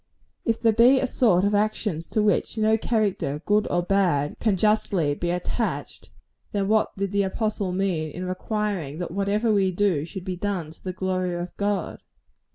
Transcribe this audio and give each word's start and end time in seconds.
If 0.45 0.59
there 0.59 0.73
be 0.73 0.99
a 0.99 1.05
sort 1.05 1.43
of 1.43 1.53
actions 1.53 2.07
to 2.07 2.23
which 2.23 2.57
no 2.57 2.75
character, 2.75 3.43
good 3.45 3.67
or 3.69 3.83
bad, 3.83 4.35
can 4.39 4.57
justly 4.57 5.13
be 5.13 5.29
attached, 5.29 6.09
then 6.53 6.67
what 6.67 6.97
did 6.97 7.11
the 7.11 7.21
apostle 7.21 7.71
mean 7.71 8.09
in 8.09 8.25
requiring 8.25 8.97
that 8.97 9.11
whatever 9.11 9.53
we 9.53 9.69
do 9.69 10.03
should 10.05 10.25
be 10.25 10.35
done 10.37 10.71
to 10.71 10.83
the 10.83 10.91
glory 10.91 11.35
of 11.35 11.55
God? 11.55 12.01